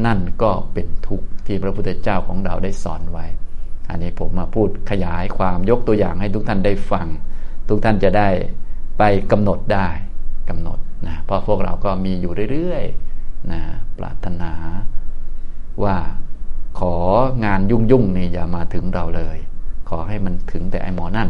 [0.06, 3.26] นั่นก็เป็นทุกข์ที่พระพุทธเจ้าของเราได้สอนไว้
[3.90, 7.06] อันนี้ผมมาพูดขยายความยกตัวอย่างให้ทุกท่านได้ฟัง
[7.68, 8.28] ทุกท่านจะได้
[8.98, 9.88] ไปกำหนดได้
[10.48, 13.60] กำหนดนะเพราะพวกเราก็มีอยู่เรื่อยๆนะ
[13.98, 14.52] ปรารถนา
[15.84, 15.96] ว่า
[16.78, 16.94] ขอ
[17.44, 19.38] งานยุ่งๆนี่อย่ามาถึงเราเลย
[19.88, 21.28] ขอให้มันถึงแต่ไอ้หมอนั่น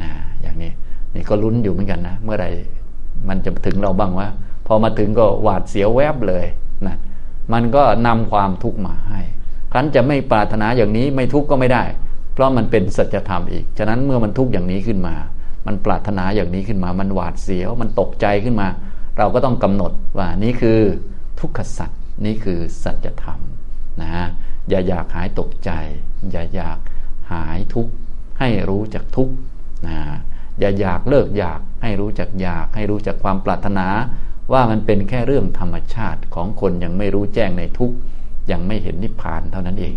[0.00, 0.10] นะ
[0.42, 0.72] อย่างนี้
[1.14, 2.46] นี่ก็ลุ้นอยู่เหมือนกันนะ เมื่อไร
[3.28, 4.28] มันจะถึงเราบ้างว่า
[4.66, 6.46] พอมาถึงก็หวาดเสียวแวบเลย
[6.86, 6.96] นะ
[7.52, 9.22] มันก็นำความทุกข์มาให้
[9.72, 11.84] ครั้นจะไม่ปรารถนาอย่างนี้ไม่ทุกข์ก็ไม่ได้
[12.32, 15.14] เพราะมันเป็นสัจธรรมอีก ฉะนั้นเมื่อมันทุกข์อย่างนี้ขึ้นมา
[15.66, 18.68] มันปรารถนาอย่างนี้ขึ้นมา มันหวาดเสียว มันตกใจขึ้นมา
[19.18, 20.80] เราก็ต้องกำหนดว่านี่คือ
[21.40, 21.90] ทุกขสัจ
[22.26, 23.40] นี่คือสัจธรรม
[24.02, 24.10] นะ
[24.68, 25.70] อย่าอยากหายตกใจ
[26.30, 26.78] อย่าอยาก
[27.32, 27.92] หายทุกข์
[28.38, 29.34] ให้รู้จักทุกข์
[29.86, 29.98] นะ
[30.60, 33.86] อย่าอยากเลิกอยากให้รู้จักอยาก ให้รู้จักความปรารถนา
[34.52, 37.96] ว่ามันเป็นแค่เรื่องธรรมชาติของคนยังไม่รู้แจ้งในทุกข์
[38.50, 39.94] ยังไม่เห็นนิพพานเท่านั้นเอง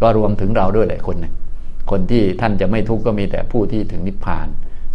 [0.00, 1.32] ก็รวมถึงเราด้วยหลายคนนะ
[1.90, 4.46] คนที่ท่านจะไม่ทุกข์ก็มีแต่ผู้ที่ถึงนิพพาน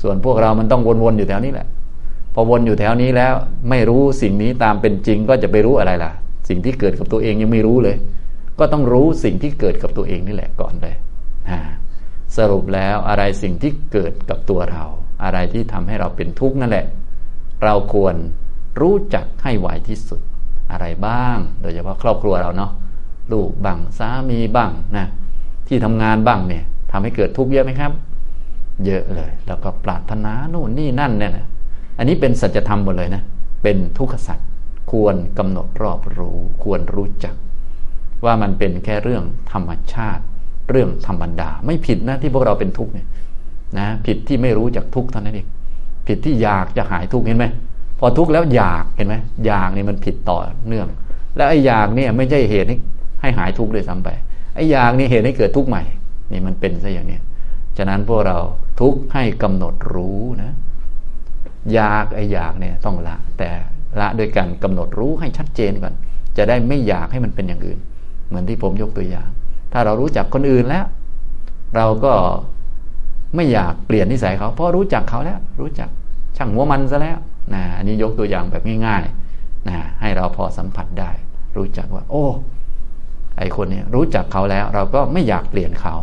[0.06, 1.68] ส่วนพวกเรามันต้องวนๆอยู่แถวนี้แหละ
[2.34, 3.34] พอวนอยู่แถวนี้แล้ว
[3.70, 6.12] ไม่รู้สิ่งนี้ตามเป็นจริงก็จะไปรู้อะไรล่ะ
[6.50, 7.96] สิ่งที่เกิดกับตัวเองยังไม่รู้เลย
[8.60, 10.96] ก็ต้องรู้สิ่งที่เกิดกับตัวเองนี่แหละก่อนเลย
[12.38, 14.84] สรุปแล้วอะไรสิ่งที่เกิดกับตัวเรา
[15.24, 16.86] อะไรที่ทำให้เราเป็นทุกข์นั่นแหละ
[17.64, 18.16] เราควร
[18.82, 20.22] รู้จักให้ไวที่สุด
[20.72, 22.72] อะไรบ้าง โดยเฉพาะครอบครัวเราเนาะ
[23.34, 25.06] ลูกบ้างสามีบ้างนะ
[25.68, 27.92] ที่ทำงานบ้างเนี่ยทำให้เกิดทุกข์เยอะไหมครับ
[28.86, 31.48] เยอะเลย แล้วก็ปรารถนาโน่นนี่นั่นเนี่ยนะ
[31.98, 33.24] อันนี้เป็นสัจธรรมหมดเลยนะ
[33.64, 34.40] เป็นทุกขสัจ
[34.92, 37.36] ควรกำหนดรอบรู้ ควรรู้จัก
[38.26, 40.24] ว่ามันเป็นแค่เรื่องธรรมชาติ
[40.70, 43.08] เรื่องธรรมดา ไม่ผิดนะที่พวกเราเป็นทุกข์เนี่ย
[43.80, 45.48] นะผิดที่ไม่รู้จักทุกข์เท่านั้นเอง
[46.08, 47.46] ผิดที่อยากจะหายทุกข์เห็นไหม
[48.00, 50.88] พอทุกข์แล้วอยากเห็นไหมอยากนี่มันผิดต่อเนื่อง
[51.36, 52.78] แล้วไอ้อยากเนี่ยไม่ใช่เหตุให้
[53.22, 54.10] ให้หายทุกข์เลยซ้ำไป
[54.56, 55.84] ไอ้อยากนี่เหตุให้เกิดทุกข์ใหม่
[56.32, 57.18] นี่มันเป็นซะอย่างนี้
[57.78, 58.38] ฉะนั้นพวกเรา
[58.80, 60.52] ทุกให้กำหนดรู้นะ
[61.74, 63.52] อยากไอ้อยากเนี่ยต้องละ แต่
[64.00, 65.94] ละด้วยการกำหนดรู้ให้ชัดเจนก่อน
[66.38, 67.80] จะได้ไม่อยากให้มันเป็นอย่างอื่น
[68.28, 69.28] เหมือนที่ผมยกตัวอย่าง
[69.74, 70.86] ถ้าเรารู้จักคนอื่นแล้ว
[71.76, 72.14] เราก็
[73.36, 75.90] ไม่อยากเปลี่ยนนิสัยเขา เพราะรู้จักเขาแล้ว รู้จัก
[76.38, 77.18] ช่างหัวมันซะแล้ว
[77.54, 81.12] นะอันนี้ยกตัวอย่างแบบง่ายๆนะให้เราพอสัมผัสได้
[81.58, 82.26] รู้จักว่า โอ้
[83.38, 85.96] ไอคนนี้รู้จักเขาแล้ว เราก็ไม่อยากเปลี่ยนเขา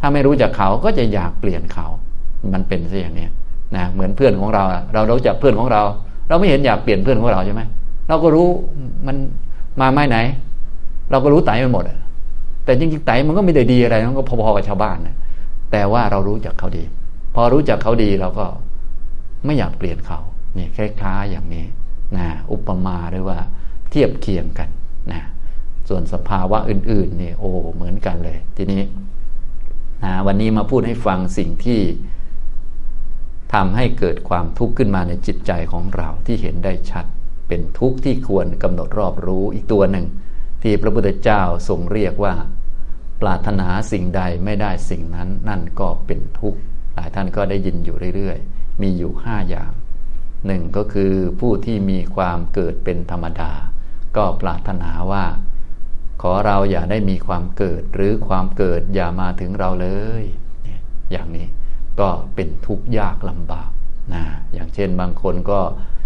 [0.00, 1.86] ถ้าไม่รู้จักเขาก็จะอยากเปลี่ยนเขา
[2.54, 3.26] มันเป็นซะอย่างนี้
[3.76, 5.82] นะเหมือนเพื่อนของเรา เรารู้จักเพื่อนของเรา
[6.28, 7.62] เราไม่เห็นอยากเปลี่ยนเพื่อนของเราใช่ไหม
[8.08, 8.46] เราก็รู้
[9.06, 9.16] มัน
[9.80, 10.18] มาไม่ไหน
[11.10, 11.84] เราก็รู้ไตมันหมด
[12.64, 15.16] แต่จริงๆไตมันก็ไม่ได้ดีอะไรมันก็พอๆกับชาวบ้านนะ
[15.72, 16.82] แต่ว่าเรารู้จักเขาดี
[17.34, 18.46] พอรู้จักเขาดีเราก็
[19.44, 20.18] ไม่อยากเปลี่ยนเขา
[20.54, 21.64] เนี่ยคล้ายๆอย่างนี้
[22.16, 23.38] นะอุปมาหรือว่า
[23.90, 24.68] เทียบเคียงกัน
[25.12, 25.20] นะ
[25.88, 28.82] ส่วนสภาวะอื่นๆเนี่ยโอ้เหมือนกันเลย ทีนี้
[30.04, 31.80] นะวันนี้มาพูดให้ฟังสิ่งที่
[33.54, 37.04] ทำให้เกิดความทุกข์ขึ้นมาในจิตใจของเราที่เห็นได้ชัด
[37.48, 40.06] เป็นทุกข์ที่ควรกำหนดรอบรู้อีกตัวหนึ่ง
[40.62, 42.34] ที่พระพุทธเจ้าทรงเรียกว่า
[43.20, 46.60] ปรารถนาสิ่งใดไม่ได้สิ่งนั้นนั่นก็เป็นทุกข์
[46.94, 49.72] หลายท่านก็ได้ยินอยู่เรื่อยๆ มีอยู่ห้าอย่าง
[50.46, 53.52] หนึ่งก็คือผู้ที่มีความเกิดเป็นธรรมดา
[54.16, 55.24] ก็ปรารถนาว่า
[56.20, 59.88] ขอเราอย่าได้มีความเกิด หรือความเกิดอย่ามาถึงเราเล
[60.20, 60.22] ย
[61.12, 61.46] อย่างนี้
[62.00, 63.70] ก็เป็นทุกข์ยากลำบาก
[64.14, 65.60] นะอย่างเช่นบางคนก็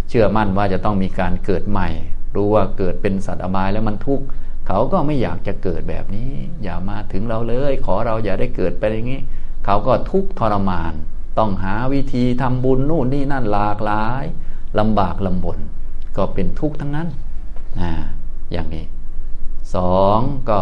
[0.09, 1.88] เชื่อมั่นว่าจะต้องมีการเกิดใหม่
[2.35, 4.24] รู้ว่าเกิดเป็นสัตว์อบายแล้วมันทุกข์
[4.66, 6.31] เขาก็ไม่อยากจะเกิดแบบนี้
[6.62, 9.20] อย่ามาถึงเราเลย ขอเราอย่าได้เกิดไปอย่างนี้
[9.64, 10.92] เขาก็ทุกข์ทรมาน
[11.38, 14.24] ต้องหาวิธีทำบุญนู่นนี่นั่นหลากหลาย
[14.79, 15.59] ลำบากลำบน
[16.16, 17.09] ก็เป็นทุกข์ทั้งนั้น
[17.81, 17.92] นะ
[18.53, 18.85] อย่างนี้
[19.75, 20.19] สอง
[20.51, 20.61] ก็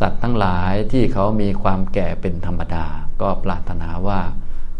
[0.00, 2.86] สัตว์ทั้งหลายที่เขามีความแก่เป็นธรรมดา
[3.22, 4.20] ก็ปรารถนาว่า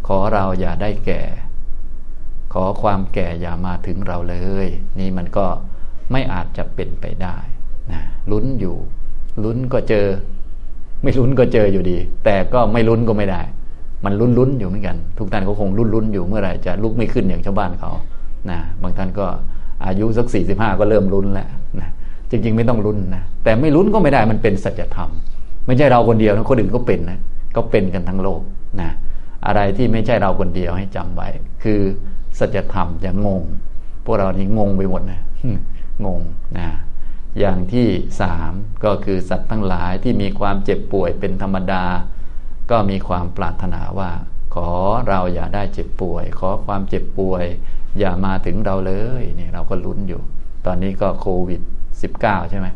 [0.07, 1.23] ขอเราอย่าได้แก่
[2.53, 4.67] ขอความแก่อย่ามาถึงเราเลย
[4.99, 5.47] นี่มันก็
[6.13, 7.37] ไม่อาจจะเป็นไปได้
[7.93, 8.77] นะลุ้นอยู่
[9.45, 10.07] ลุ้นก็เจอ
[11.03, 13.43] ไม่ลุ้นก็เจออยู่ดี แต่ก็ไม่ลุ้นก็ไม่ได้
[14.05, 17.93] มันลุ้นลุ้นอยู่เหมือนกัน ทุกท่านก็คงลุ้นลุ้นอยู่เมื่อไหร่จะลุกไม่ขึ้นอย่างชาวบ้านเขา
[18.51, 19.27] นะบางท่านก็
[19.87, 21.49] อายุสักสี่สิบห้าก็เริ่มลุ้นแล้ว
[21.81, 21.89] นะ
[22.35, 25.11] จริง ๆ ไม่ต้องลุ้นนะแต่ไม่ลุ้นก็ไม่ได้มันเป็นสัจธรรม
[25.67, 27.19] ไม่ใช่เราคนเดียวนะคนอื่นก็เป็นนะ
[27.57, 28.41] ก็เป็นกันทั้งโลก
[28.81, 28.91] นะ
[29.47, 31.29] อะไรที่ไม่ใช่เราคนเดียวให้จำไว้
[31.63, 31.81] คือ
[32.39, 33.43] สัจธรรมอย่างงง
[34.05, 35.21] พวกเรานี่งงไปหมดนะ
[36.07, 36.21] งง
[36.59, 36.69] นะ
[37.41, 37.87] อย่างที่
[38.21, 38.53] สาม
[38.85, 41.85] ก็คือสัตว์ทั้งหลายที่มีความเจ็บป่วยเป็นธรรมดา
[42.71, 44.11] ก็มีความปรารถนาว่า
[44.55, 44.71] ขอ
[45.09, 47.45] เราอย่าได้เจ็บป่วย ขอความเจ็บป่วย
[47.99, 50.23] อย่ามาถึงเราเลยเนี่ยเราก็ลุ้นอยู่
[50.67, 51.61] ตอนนี้ก็โควิด
[52.03, 52.67] 19 ใช่ไหม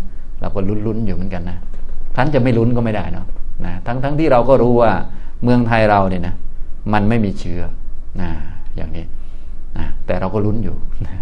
[0.40, 1.58] เราก็ลุ้นๆอยู่เหมือนกันนะ
[2.16, 3.26] ท่านจะไม่ลุ้นก็ไม่ได้เนาะ
[3.66, 4.92] นะทั้งทั้งที่เราก็รู้ว่า
[5.42, 6.34] เมืองไทยเราเนี่ยนะ
[6.92, 7.60] มันไม่มีเชื้อ
[8.20, 8.30] นะ
[8.76, 9.04] อย่างนี้
[9.78, 10.76] นะแต่เราก็ลุ้นอยู่
[11.06, 11.14] นะ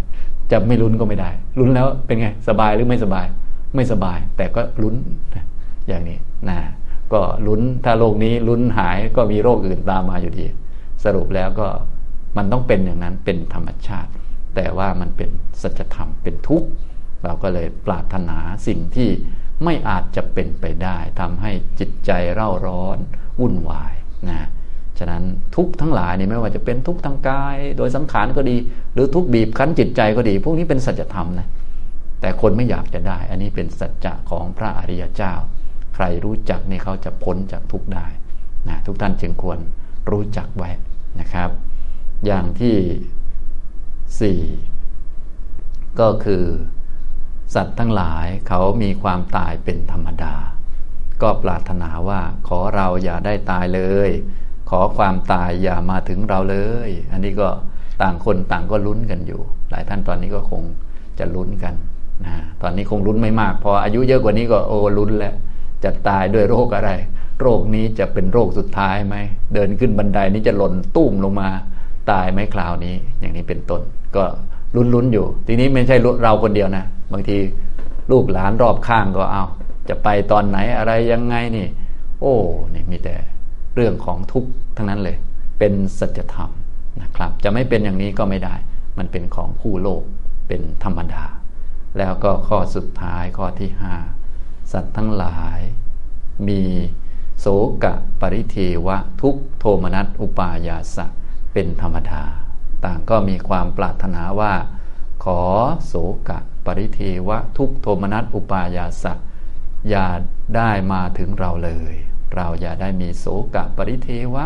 [0.53, 3.27] จะไม่ลุ้นก็ไม่ได้ลุ้นแล้วเป็นไงสบายหรือไม่สบาย
[3.75, 4.95] ไม่สบาย แต่ก็ลุ้น
[5.35, 5.45] นะ
[5.89, 6.59] อย่างนี้นะ
[7.13, 10.47] ก็ลุ้นถ้าโรคนี้ลุ้นหายก็มีโรคอื่นตามมาอยู่ดี
[11.05, 11.67] สรุปแล้วก็
[12.37, 14.11] มันต้องเป็นอย่างนั้นเป็นธรรมชาติ
[14.55, 15.31] แต่ว่ามันเป็น
[15.63, 16.69] สัจธรรมเป็นทุกข์
[17.25, 19.11] เราก็เลยปรารถนาสิ่งที่
[19.65, 22.99] ไม่อาจจะเป็นไปได้ทำให้จิตใจเร่าร้อน
[23.41, 23.95] วุ่นวาย
[24.29, 24.49] นะ
[24.99, 25.23] ฉะนั้น
[25.57, 28.57] ทุกทั้งหลายนี่ไม่ว่าจะเป็นทุกทางกาย โดยสังขารก็ดี
[28.95, 31.49] หรือทุกบีบคั้นจิตใจก็ดี พวกนี้เป็นสัจธรรมนะ
[32.21, 35.35] แต่คนไม่อยากจะได้ อันนี้เป็นสัจจะของพระอริยเจ้า
[35.95, 38.07] ใครรู้จักนี่เขาจะพ้นจากทุกได้
[38.69, 39.59] นะทุกท่านจึงควร
[40.11, 40.71] รู้จักไว้
[41.21, 41.51] นะครับ
[42.27, 42.77] อย่างที่
[44.21, 44.41] สี่
[46.01, 46.45] ก็คือ
[47.55, 50.35] สัตว์ทั้งหลายเขามีความตายเป็นธรรมดา
[51.23, 54.11] ก็ปรารถนาว่าขอเราอย่าได้ตายเลย
[54.71, 57.49] ขอความตายอย่ามาถึงเราเลย อันนี้ก็
[58.03, 60.63] ต่างคนต่างก็ลุ้นกันอยู่ หลายท่านตอนนี้ก็คง
[61.19, 61.75] จะลุ้นกัน
[62.25, 65.35] นะตอนนี้คงลุ้นไม่มาก พออายุเยอะกว่านี้ก็โอ้ลุ้นแล้ว
[65.85, 66.91] จะตายด้วยโรคอะไร
[67.41, 69.17] โรคนี้จะเป็นโรคสุดท้ายไหม
[69.55, 71.49] เดินขึ้นบันไดนี้จะหล่นตุ้มลงมา
[72.11, 73.81] ตายไหมคราวนี้ อย่างนี้เป็นต้น
[74.17, 74.25] ก็
[74.75, 77.39] ลุ้นๆอยู่ ทีนี้ไม่ใช่เราคนเดียวนะ บางที
[78.11, 79.45] ลูกหลานรอบข้างก็เอา
[79.89, 81.69] จะไปตอนไหนอะไรยังไงนี่
[82.21, 82.35] โอ้
[82.75, 83.15] นี่มีแต่
[83.75, 85.17] เรื่องของทุกข์ทั้งนั้นเลย
[85.59, 86.51] เป็นสัจธรรม
[87.03, 88.55] นะครับ จะไม่เป็นอย่างนี้ก็ไม่ได้
[88.99, 90.03] มันเป็นของคู่โลก
[90.49, 91.25] เป็นธรรมดา
[91.99, 93.95] แล้วก็ข้อสุดท้ายข้อที่ห้า
[94.73, 95.61] สัตว์ทั้งหลาย
[96.49, 96.63] มี
[97.41, 97.47] โส
[97.85, 101.07] กะปริเทวะทุกโทมนัสอุปายาสะ
[101.53, 102.23] เป็นธรรมดา
[102.85, 104.55] ต่างก็มีความปรารถนาว่า
[105.25, 105.41] ขอ
[105.87, 105.95] โส
[106.29, 109.15] กะ ปริเทวะทุกโทมนัสอุปายาสะ
[109.91, 110.07] อย่า
[110.57, 111.95] ได้มาถึงเราเลย
[112.35, 113.25] เราอย่าได้มีโส
[113.55, 114.45] กะปริเทวะ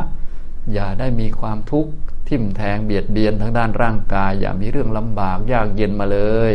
[0.73, 1.91] อย่าได้มีความทุกข์
[2.29, 6.21] ทิ่มแทงเบียดเบียนทางด้านร่างกาย อย่ามีเรื่องลำบากยากเย็นมาเล
[6.53, 6.55] ย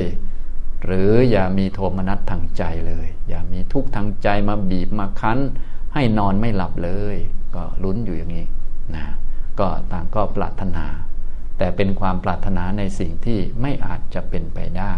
[0.86, 5.40] หรืออย่ามีโทมนัสทางใจเลย อย่ามีทุกข์ทางใจมาบีบมาคั้น
[5.94, 7.16] ให้นอนไม่หลับเลย
[7.56, 8.46] ก็ลุ้นอยู่อย่างนี้
[8.96, 9.06] นะ
[9.60, 10.86] ก็ต่างก็ปรารถนา
[11.58, 14.96] แต่เป็นความปรารถนาในสิ่งที่ไม่อาจจะเป็นไปได้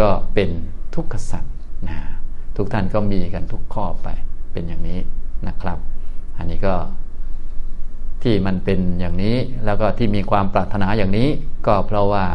[0.00, 0.50] ก็เป็น
[0.94, 1.54] ทุกขสัตว์
[1.88, 1.98] นะ
[2.56, 4.08] ทุกท่านก็มีกันทุกข้อไป
[4.52, 5.00] เป็นอย่างนี้
[5.48, 5.78] นะครับ
[6.38, 6.74] อันนี้ก็
[8.22, 11.28] ที่มันเป็นอย่างนี้แล้วก็ที่มีความปรารถนาอย่างนี้
[11.66, 12.26] ก็เพราะว่า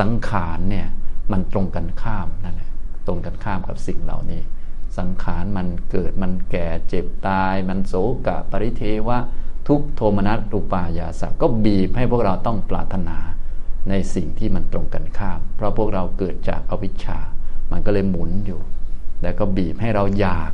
[0.00, 0.88] สังขารเนี่ย
[1.32, 2.70] มันตรงกันข้ามนั่นแหละ
[3.06, 4.40] ตรงกันข้ามกับสิ่งเหล่านี้
[4.98, 7.94] สังขารมันเกิดมันแก่เจ็บตาย มันโศ
[8.26, 9.18] กะปริเทวะ
[9.68, 13.16] ทุกโทมนัสรูปายาสัก็บีบให้พวกเราต้องปรารถนา
[13.88, 17.18] ในสิ่งที่มันตรงกันข้าม เพราะพวกเราเกิดจากอวิชชา
[17.72, 18.60] มันก็เลยหมุนอยู่
[19.22, 20.52] แล้วก็บีบให้เราอยาก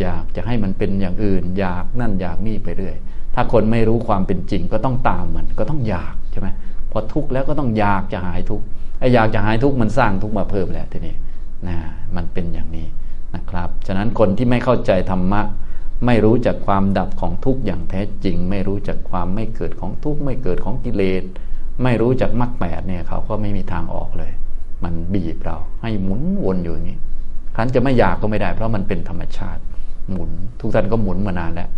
[0.00, 2.96] อยากจะให้มันเป็นอย่างอื่น อยากนั่นอยากนี่ไปเรื่อย
[3.34, 6.48] ถ้าคนไม่รู้ความเป็นจริงก็ต้องตามมัน ก็ต้องอยากใช่ไหม
[6.90, 8.64] พอทุกข์แล้วก็ต้องอยากจะหายทุกข์
[8.98, 11.14] ไอ้อยากจะหายทุกข์มันสร้างทุกข์มาเพิ่มแล้วทีนี้
[11.68, 11.76] นะ
[12.16, 12.86] มันเป็นอย่างนี้
[13.34, 15.42] นะครับ ฉะนั้นคนที่ไม่เข้าใจธรรมะ
[16.06, 21.24] ไม่รู้จักความดับของทุกข์อย่างแท้จริง ไม่รู้จักความไม่เกิดของทุกข์ไม่เกิดของกิเลส
[21.82, 24.32] ไม่รู้จักมรรคแปดเนี่ยเขาก็ไม่มีทางออกเลย
[24.84, 26.98] มันบีบเรา ให้หมุนวนอยู่อย่างนี้
[27.56, 29.60] คันจะไม่อยากก็ไม่ได้ เพราะมันเป็นธรรมชาติ
[30.10, 31.68] หมุน ทุกท่านก็หมุนมานานแล้ว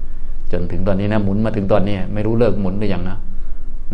[0.52, 3.18] จนถึงตอนนี้นะหมุนมาถึงตอนนี้ไม่รู้เลิกหมุนหรือยังนะ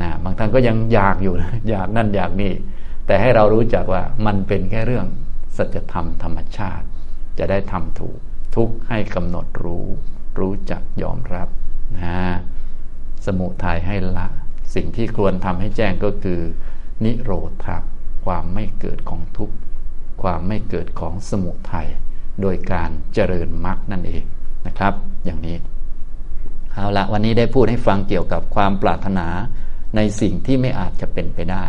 [0.00, 2.52] นะบางท่านก็ยังอยากอยู่นะอยากนั่นอยากนี่
[3.06, 5.06] แต่ให้เรารู้จักว่ามันเป็นแค่เรื่อง
[5.56, 6.86] สัจธรรมธรรมชาติ
[7.38, 8.18] จะได้ทำถูก
[8.54, 9.86] ทุกให้กำหนดรู้
[10.38, 11.48] รู้จักยอมรับ
[12.00, 12.18] นะ
[13.26, 14.28] สมุทัยให้ละ
[14.74, 16.40] สิ่งที่ควรทำให้แจ้งก็คือ
[17.04, 17.32] นิโร
[17.64, 17.76] ธะ
[18.24, 19.56] ความไม่เกิดของทุกข์
[20.22, 21.88] ความไม่เกิดของสมุทัย
[22.40, 24.24] โดยการเจริญมรรคนั่นเอง
[24.66, 24.92] นะครับ
[25.24, 25.56] อย่างนี้
[26.72, 29.28] เอาละวันนี้ได้พูดให้ฟังเกี่ยวกับความปรารถนา
[29.96, 31.64] ในสิ่งที่ไม่อาจจะเป็นไปได้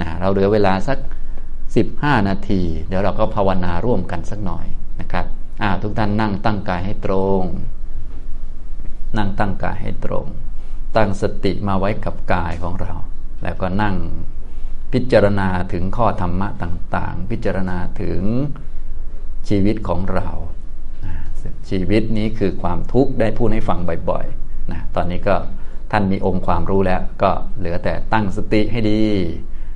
[0.00, 0.98] นะเราเหลือเวลาสัก
[1.62, 4.66] 15 นาที เดี๋ยวเราก็ภาวนาร่วมกันสักหน่อย
[5.00, 5.26] นะครับ
[5.62, 7.42] อ่าทุกท่านนั่งตั้งกายให้ตรง
[9.16, 10.26] นั่งตั้งกายให้ตรง
[10.96, 12.92] ตั้งสติมาไว้กับกายของเรา
[13.42, 13.96] แล้วก็นั่ง
[14.92, 18.20] พิจารณาถึงข้อธรรมะต่างๆ พิจารณาถึง
[19.48, 20.28] ชีวิตของเรา
[21.70, 23.78] ชีวิตนี้คือความทุกข์ได้พูดให้ฟัง
[24.10, 25.36] บ่อยๆนะตอนนี้ก็
[25.92, 29.04] ท่านมีองค์ความรู้แล้วก็เหลือแต่ตั้งสติให้ดี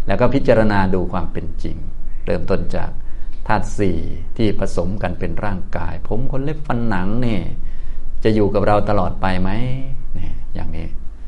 [0.06, 1.76] แล้วก็พิจารณาดูความเป็นจริง
[2.26, 2.90] เริ่มต้นจาก
[3.46, 3.98] ธาตุสี่
[4.36, 7.40] ที่ผสมกันเป็นร่างกาย ผมคนเล็บฟันหนังนี่
[8.24, 9.50] จะอยู่กับเราตลอดไปไหม
[10.18, 10.86] นี่อย่างนี้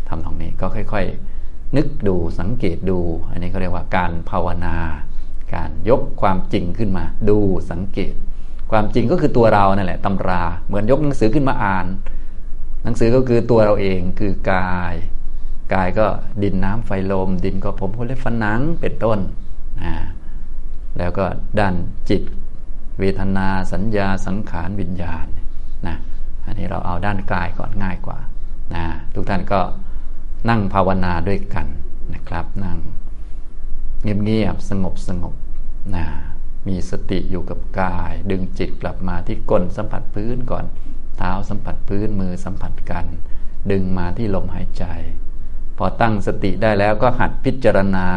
[0.09, 1.07] ทำตรงนี้ ก็ค่อย
[1.41, 2.99] ๆ นึกดูสังเกตดู
[3.31, 4.77] อันนี้เขาเรียกว่าการภาวนา
[5.55, 7.39] การยกความจริงขึ้นมา ดู
[7.71, 8.15] สังเกต
[8.71, 11.87] ความจริงก็คือตัวเรานั่นแหละตำรา เหมือนยกหนังสือขึ้นมาอ่าน
[12.85, 14.95] หนังสือก็คือตัวเราเองคือกาย
[15.75, 16.07] กายก็
[16.43, 19.19] ดินน้ำไฟลม ดินก็ผมก็เล็บฟันหนังเป็นต้น
[19.83, 19.95] อ่า
[20.99, 21.25] แล้วก็
[21.59, 21.75] ด้าน
[22.09, 22.23] จิต
[22.99, 25.27] เวทนาสัญญาสังขารวิญญาณ
[25.87, 25.97] นะ
[26.47, 28.19] อันนี้เราเอาด้านกายก่อนง่ายกว่า
[28.75, 29.61] นะทุกท่านก็
[30.49, 31.67] นั่งภาวนาด้วยกัน
[32.15, 32.79] นะครับ นั่ง
[34.03, 35.35] เงียบๆสงบสงบ
[35.95, 36.07] นะ
[36.69, 40.65] มีสติอยู่กับกาย ดึงจิตกลับมาที่ก้นสัมผัสพื้นก่อน
[41.17, 43.07] เท้าสัมผัสพื้นมือสัมผัสกัน
[43.71, 44.85] ดึงมาที่ลมหายใจ
[45.77, 48.09] พอตั้งสติได้แล้วก็หัดพิจารณา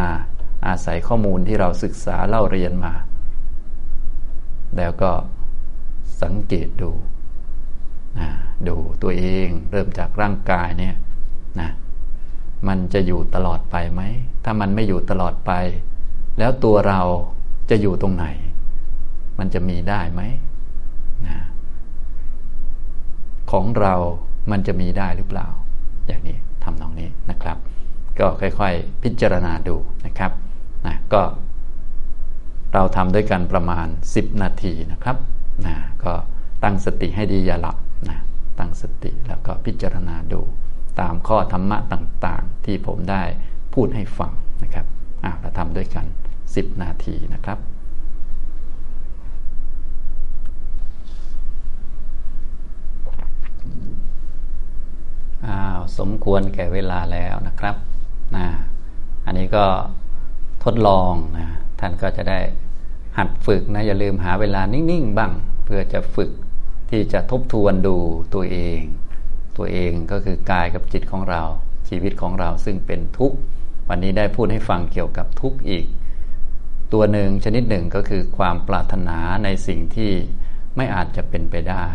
[0.68, 2.94] อาศัยข้อมูลที่เราศึกษาเล่าเรียนมา
[4.78, 5.12] แล้วก็
[6.22, 6.92] สังเกตดู
[8.68, 10.96] ดูตัวเองเริ่มจากร่างกายเนี่ย
[11.60, 11.70] นะ
[12.68, 14.02] มันจะอยู่ตลอดไปไหม
[14.44, 15.52] ถ้ามันไม่อยู่ตลอดไป
[16.40, 17.02] แล้วตัวเรา
[17.70, 18.26] จะอยู่ตรงไหน
[19.40, 20.22] มันจะมีได้ไหม
[21.28, 21.38] นะ
[23.52, 23.94] ของเรา
[24.52, 25.48] มันจะมีได้หรือเปล่า
[26.08, 27.58] อย่างนี้ทำนองนี้นะครับ
[28.20, 30.32] ก็ค่อยๆ พิจารณาดูนะครับ
[30.88, 31.22] นะก็
[32.74, 35.18] เราทำด้วยกันประมาณ 10 นาทีนะครับ
[35.66, 36.14] นะก็
[36.64, 37.78] ตั้งสติให้ดีอย่าหลับ
[38.10, 38.18] นะ
[38.60, 40.42] ตั้งสติแล้วก็พิจารณาดู
[41.00, 43.24] ตามข้อธรรมะต่างๆ ที่ผมได้
[43.74, 44.32] พูดให้ฟัง
[44.64, 44.86] นะครับ
[45.42, 46.06] เราทำด้วยกัน
[46.46, 47.60] 10 นาทีนะครับ
[55.46, 57.76] อ้าวสมควรแก่เวลาแล้วนะครับ
[58.36, 58.48] นะ
[59.26, 59.66] อันนี้ก็
[60.64, 61.48] ทดลองนะ
[61.80, 62.40] ท่านก็จะได้
[63.18, 65.32] หัดฝึกนะอย่าลืมหาเวลานิ่ง ๆ บ้าง
[65.66, 66.32] เพื่อจะฝึก
[66.90, 67.96] ที่จะทบทวนดู
[68.34, 68.82] ตัวเอง
[69.60, 71.42] ตัวเองก็คือกายกับจิตของเรา
[71.90, 73.38] ชีวิตของเราซึ่งเป็นทุกข์
[73.90, 75.86] วันนี้ได้พูดให้ฟังเกี่ยวกับทุกข์อีก
[76.94, 80.12] ตัวหนึ่งชนิดหนึ่งก็คือความปรารถนาในสิ่งที่
[80.76, 81.86] ไม่อาจจะเป็นไปได้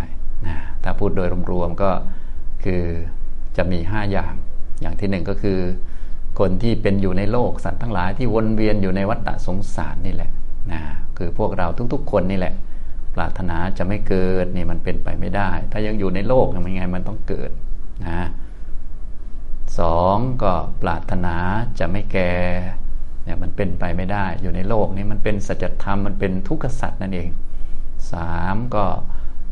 [0.46, 1.90] นะถ้าพูดโดยรวมๆก็
[2.64, 2.83] คือ
[3.57, 4.35] จะมีห้าอย่าง
[4.81, 5.59] อย่างที่หนึ่งก็คือ
[6.38, 10.31] คนที่เป็นอยู่ในโลกสัตว์ทั้งหลายที่วนเวียนอยู่ในวัฏฏะสงสารนี่แหละ
[10.72, 10.81] นะ
[11.18, 12.55] คือพวกเราทุกๆ คนนี่แหละ
[13.14, 17.50] ปรารถนาจะไม่เกิดนี่มันเป็นไปไม่ได้ ถ้ายังอยู่ในโลกยังไงมันต้องเกิด
[18.07, 18.29] นะ
[19.79, 21.37] สองก็ปรารถนา
[21.79, 22.33] จะไม่แก่
[23.24, 27.29] เนี่ยมันเป็นไปไม่ได้ อยู่ในโลกนี้มันเป็นสัจธรรมมันเป็นทุกขสัตว์นั่นเอง
[28.12, 28.85] สามก็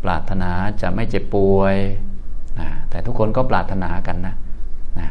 [0.05, 0.51] ปรารถนา
[0.83, 1.77] จะไม่เจ็บป่วย
[2.61, 4.35] นะแต่ทุกคนก็ปรารถนากันนะ
[4.99, 5.09] นะ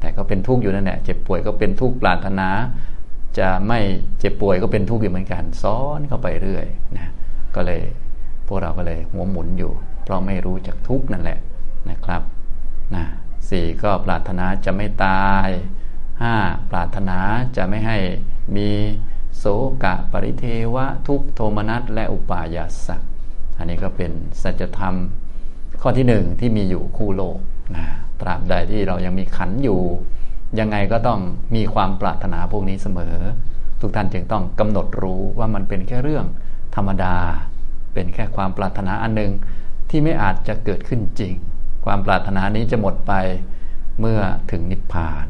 [0.00, 2.48] แต่ก็เป็นทุกข์อยู่นั่นแหละเจ็บป่วยก็เป็นทุกข์ปรารถนา
[3.38, 3.78] จะไม่
[4.18, 6.66] เจ็บป่วยก็เป็นทุกข์อยู่เหมือนกัน ซ้อนเข้าไปเรื่อย
[6.98, 7.08] นะ
[7.54, 7.82] ก็เลย
[8.46, 11.38] พวกเราก็เลยหัวหมุนอยู่ เพราะไม่รู้จักทุกข์นั่นแหละ
[11.90, 12.22] นะครับ
[12.94, 13.04] นะ
[13.48, 15.48] สี่ก็ปรารถนาจะไม่ตาย
[16.22, 16.34] ห้า
[16.70, 17.18] ปรารถนา
[17.56, 17.98] จะไม่ให้
[18.56, 18.68] มี
[19.38, 19.44] โส
[19.84, 23.02] กะปริเทวะทุกโทมนัสและอุปายาสัก
[23.58, 24.94] อันนี้ก็เป็นสัจธรรม
[25.82, 27.38] ข้อที่หนึ่งที่มีอยู่คู่โลก
[27.76, 27.84] นะ
[28.20, 29.80] ตราบใดที่เรายังมีขันอยู่
[30.58, 31.20] ยังไงก็ต้อง
[31.54, 33.16] มีความปรารถนาพวกนี้เสมอ
[33.80, 36.26] ทุกท่านจึงต้องกำหนดรู้ว่ามันเป็นแค่เรื่อง
[36.74, 37.14] ธรรมดา
[37.92, 39.32] เป็นแค่ความปรารถนาอันหนึ่ง
[39.90, 41.34] ที่ไม่อาจจะเกิดขึ้นจริง
[41.84, 43.12] ความปรารถนานี้จะหมดไป
[44.00, 45.26] เมื่อถึงนิพพาน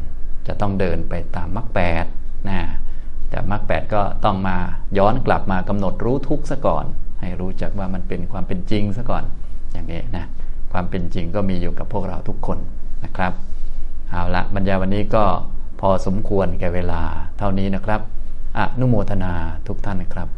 [0.46, 2.04] จะต้องเดินไปตามมรรคแปด
[2.48, 2.60] นะ
[3.30, 4.56] แต่มรรคแปดก็ต้องมา
[4.98, 6.84] ย้อนกลับมากำหนดรู้ทุกข์ซะก่อน
[7.20, 9.24] ให้รู้จักว่ามันเป็นความเป็นจริงซะก่อน
[9.72, 10.24] อย่างนี้นะ
[10.72, 12.58] ความเป็นจริงก็มีอยู่กับพวกเราทุกคน
[13.04, 13.32] นะครับ
[14.10, 15.24] เอาละบรรยายวันนี้ก็
[15.80, 17.02] พอสมควรแก่เวลา
[17.38, 18.00] เท่านี้นะครับ
[18.58, 19.32] อนุโมทนา
[19.66, 20.28] ทุกท่านนะครับ